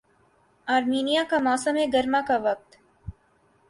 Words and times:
Armenia 0.67 1.23
کا 1.29 1.37
موسم 1.39 1.75
گرما 1.93 2.21
کا 2.27 2.37
وقت 2.43 2.69